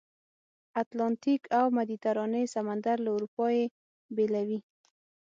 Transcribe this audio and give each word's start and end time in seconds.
اتلانتیک 0.81 1.41
او 1.57 1.65
مدیترانې 1.77 2.43
سمندر 2.55 2.97
له 3.05 3.09
اروپا 3.15 3.45
یې 3.57 3.65
بېلوي. 4.15 4.59